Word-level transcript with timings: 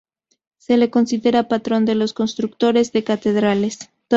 Se 0.57 0.77
le 0.77 0.89
considera 0.89 1.47
patrón 1.47 1.85
de 1.85 1.93
los 1.93 2.13
constructores 2.13 2.91
de 2.91 3.03
catedrales. 3.03 3.91